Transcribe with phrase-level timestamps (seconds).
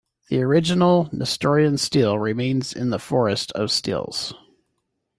[0.29, 4.33] The original Nestorian Stele remains in the Forest of Steles.